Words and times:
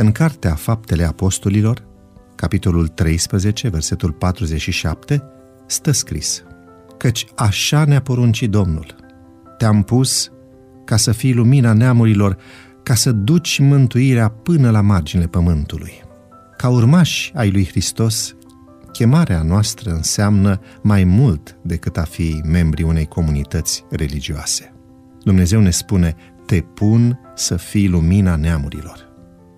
În 0.00 0.12
Cartea 0.12 0.54
Faptele 0.54 1.04
Apostolilor, 1.04 1.84
capitolul 2.34 2.88
13, 2.88 3.68
versetul 3.68 4.12
47, 4.12 5.22
stă 5.66 5.90
scris 5.90 6.42
Căci 6.96 7.26
așa 7.36 7.84
ne-a 7.84 8.00
poruncit 8.00 8.50
Domnul. 8.50 8.94
Te-am 9.58 9.82
pus 9.82 10.30
ca 10.84 10.96
să 10.96 11.12
fii 11.12 11.34
lumina 11.34 11.72
neamurilor, 11.72 12.36
ca 12.82 12.94
să 12.94 13.12
duci 13.12 13.58
mântuirea 13.58 14.28
până 14.28 14.70
la 14.70 14.80
marginile 14.80 15.28
pământului. 15.28 15.92
Ca 16.56 16.68
urmași 16.68 17.32
ai 17.34 17.50
lui 17.50 17.66
Hristos, 17.66 18.36
chemarea 18.92 19.42
noastră 19.42 19.90
înseamnă 19.90 20.60
mai 20.82 21.04
mult 21.04 21.56
decât 21.62 21.96
a 21.96 22.04
fi 22.04 22.40
membri 22.44 22.82
unei 22.82 23.06
comunități 23.06 23.84
religioase. 23.90 24.74
Dumnezeu 25.24 25.60
ne 25.60 25.70
spune, 25.70 26.14
te 26.46 26.60
pun 26.60 27.20
să 27.34 27.56
fii 27.56 27.88
lumina 27.88 28.36
neamurilor. 28.36 29.09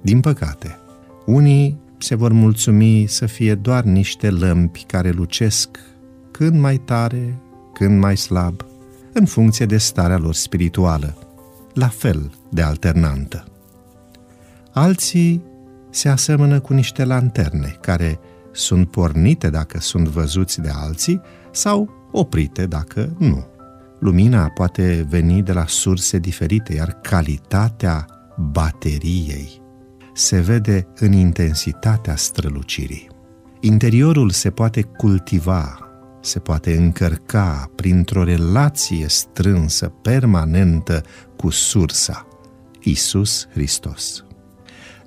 Din 0.02 0.20
păcate, 0.20 0.78
unii 1.26 1.80
se 1.98 2.14
vor 2.14 2.32
mulțumi 2.32 3.06
să 3.06 3.26
fie 3.26 3.54
doar 3.54 3.84
niște 3.84 4.30
lămpi 4.30 4.84
care 4.84 5.10
lucesc 5.10 5.68
când 6.30 6.60
mai 6.60 6.76
tare, 6.76 7.38
când 7.72 8.00
mai 8.00 8.16
slab, 8.16 8.64
în 9.12 9.24
funcție 9.24 9.66
de 9.66 9.76
starea 9.76 10.18
lor 10.18 10.34
spirituală, 10.34 11.16
la 11.74 11.88
fel 11.88 12.30
de 12.50 12.62
alternantă. 12.62 13.44
Alții 14.72 15.42
se 15.90 16.08
asemănă 16.08 16.60
cu 16.60 16.72
niște 16.72 17.04
lanterne 17.04 17.76
care 17.80 18.18
sunt 18.52 18.90
pornite 18.90 19.50
dacă 19.50 19.80
sunt 19.80 20.08
văzuți 20.08 20.60
de 20.60 20.70
alții 20.74 21.20
sau 21.50 22.08
oprite 22.12 22.66
dacă 22.66 23.14
nu. 23.18 23.46
Lumina 23.98 24.48
poate 24.48 25.06
veni 25.08 25.42
de 25.42 25.52
la 25.52 25.64
surse 25.66 26.18
diferite, 26.18 26.74
iar 26.74 26.98
calitatea 27.02 28.06
bateriei 28.52 29.62
se 30.12 30.40
vede 30.40 30.86
în 30.98 31.12
intensitatea 31.12 32.16
strălucirii. 32.16 33.08
Interiorul 33.60 34.30
se 34.30 34.50
poate 34.50 34.82
cultiva, 34.82 35.78
se 36.20 36.38
poate 36.38 36.76
încărca 36.76 37.70
printr-o 37.76 38.24
relație 38.24 39.08
strânsă, 39.08 39.86
permanentă 40.02 41.02
cu 41.36 41.50
sursa, 41.50 42.26
Isus 42.82 43.46
Hristos. 43.52 44.24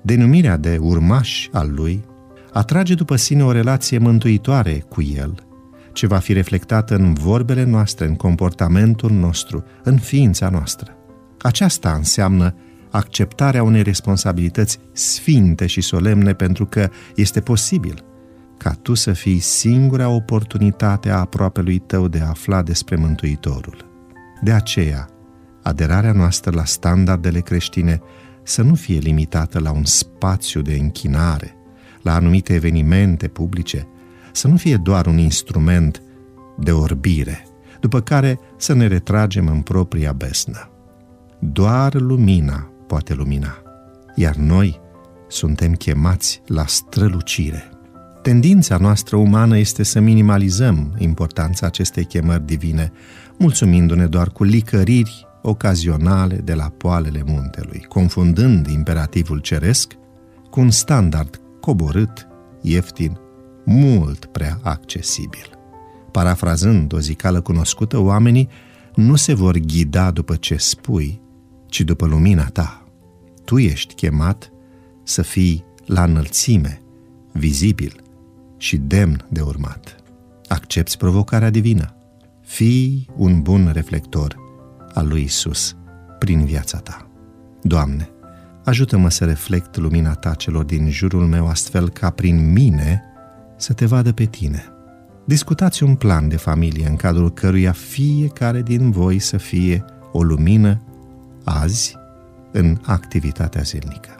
Denumirea 0.02 0.56
de 0.56 0.78
urmaș 0.80 1.48
al 1.52 1.72
lui 1.74 2.04
atrage 2.52 2.94
după 2.94 3.16
sine 3.16 3.44
o 3.44 3.52
relație 3.52 3.98
mântuitoare 3.98 4.84
cu 4.88 5.02
el, 5.02 5.34
ce 5.92 6.06
va 6.06 6.18
fi 6.18 6.32
reflectată 6.32 6.94
în 6.94 7.14
vorbele 7.14 7.64
noastre, 7.64 8.06
în 8.06 8.14
comportamentul 8.14 9.10
nostru, 9.10 9.64
în 9.82 9.98
ființa 9.98 10.48
noastră. 10.48 10.96
Aceasta 11.42 11.92
înseamnă 11.92 12.54
acceptarea 12.96 13.62
unei 13.62 13.82
responsabilități 13.82 14.78
sfinte 14.92 15.66
și 15.66 15.80
solemne 15.80 16.32
pentru 16.32 16.66
că 16.66 16.90
este 17.14 17.40
posibil 17.40 18.04
ca 18.56 18.70
tu 18.82 18.94
să 18.94 19.12
fii 19.12 19.38
singura 19.38 20.08
oportunitate 20.08 21.10
a 21.10 21.18
aproapelui 21.18 21.78
tău 21.78 22.08
de 22.08 22.20
a 22.20 22.28
afla 22.28 22.62
despre 22.62 22.96
Mântuitorul. 22.96 23.84
De 24.42 24.52
aceea, 24.52 25.08
aderarea 25.62 26.12
noastră 26.12 26.50
la 26.54 26.64
standardele 26.64 27.40
creștine 27.40 28.00
să 28.42 28.62
nu 28.62 28.74
fie 28.74 28.98
limitată 28.98 29.58
la 29.58 29.70
un 29.70 29.84
spațiu 29.84 30.62
de 30.62 30.74
închinare, 30.74 31.54
la 32.02 32.14
anumite 32.14 32.54
evenimente 32.54 33.28
publice, 33.28 33.86
să 34.32 34.48
nu 34.48 34.56
fie 34.56 34.76
doar 34.76 35.06
un 35.06 35.18
instrument 35.18 36.02
de 36.58 36.72
orbire, 36.72 37.46
după 37.80 38.00
care 38.00 38.38
să 38.56 38.74
ne 38.74 38.86
retragem 38.86 39.46
în 39.46 39.60
propria 39.60 40.12
besnă. 40.12 40.70
Doar 41.38 41.94
lumina 41.94 42.70
poate 42.86 43.14
lumina, 43.14 43.62
iar 44.14 44.34
noi 44.34 44.80
suntem 45.28 45.72
chemați 45.72 46.42
la 46.46 46.66
strălucire. 46.66 47.70
Tendința 48.22 48.76
noastră 48.76 49.16
umană 49.16 49.58
este 49.58 49.82
să 49.82 50.00
minimalizăm 50.00 50.94
importanța 50.98 51.66
acestei 51.66 52.04
chemări 52.04 52.46
divine, 52.46 52.92
mulțumindu-ne 53.38 54.06
doar 54.06 54.30
cu 54.30 54.44
licăriri 54.44 55.26
ocazionale 55.42 56.36
de 56.36 56.54
la 56.54 56.72
poalele 56.76 57.22
muntelui, 57.26 57.84
confundând 57.88 58.66
imperativul 58.66 59.38
ceresc 59.38 59.92
cu 60.50 60.60
un 60.60 60.70
standard 60.70 61.40
coborât, 61.60 62.26
ieftin, 62.60 63.18
mult 63.64 64.24
prea 64.24 64.58
accesibil. 64.62 65.58
Parafrazând 66.10 66.92
o 66.92 66.98
zicală 66.98 67.40
cunoscută, 67.40 67.98
oamenii 67.98 68.48
nu 68.94 69.16
se 69.16 69.34
vor 69.34 69.56
ghida 69.58 70.10
după 70.10 70.36
ce 70.36 70.56
spui, 70.56 71.20
ci 71.66 71.80
după 71.80 72.06
lumina 72.06 72.44
ta. 72.44 72.86
Tu 73.44 73.58
ești 73.58 73.94
chemat 73.94 74.50
să 75.02 75.22
fii 75.22 75.64
la 75.86 76.02
înălțime, 76.02 76.82
vizibil 77.32 78.00
și 78.56 78.76
demn 78.76 79.26
de 79.28 79.40
urmat. 79.40 79.96
Accepți 80.48 80.98
provocarea 80.98 81.50
divină. 81.50 81.94
Fii 82.42 83.08
un 83.16 83.42
bun 83.42 83.70
reflector 83.72 84.36
al 84.94 85.08
lui 85.08 85.22
Isus 85.22 85.76
prin 86.18 86.44
viața 86.44 86.78
ta. 86.78 87.10
Doamne, 87.62 88.08
ajută-mă 88.64 89.10
să 89.10 89.24
reflect 89.24 89.76
lumina 89.76 90.14
ta 90.14 90.34
celor 90.34 90.64
din 90.64 90.90
jurul 90.90 91.26
meu 91.26 91.48
astfel 91.48 91.88
ca 91.88 92.10
prin 92.10 92.52
mine 92.52 93.02
să 93.56 93.72
te 93.72 93.86
vadă 93.86 94.12
pe 94.12 94.24
tine. 94.24 94.64
Discutați 95.24 95.82
un 95.82 95.94
plan 95.94 96.28
de 96.28 96.36
familie 96.36 96.88
în 96.88 96.96
cadrul 96.96 97.32
căruia 97.32 97.72
fiecare 97.72 98.62
din 98.62 98.90
voi 98.90 99.18
să 99.18 99.36
fie 99.36 99.84
o 100.12 100.22
lumină 100.22 100.82
azi 101.46 101.96
în 102.52 102.78
activitatea 102.84 103.62
zilnică. 103.62 104.14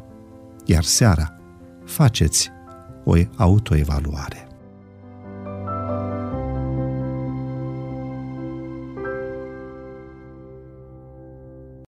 Iar 0.65 0.83
seara 0.83 1.39
faceți 1.85 2.51
o 3.05 3.15
autoevaluare. 3.37 4.46